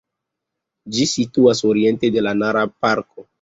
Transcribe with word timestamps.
Ĝi 0.95 1.05
situas 1.11 1.61
oriente 1.73 2.11
de 2.17 2.25
la 2.29 2.33
Nara-parko. 2.41 3.29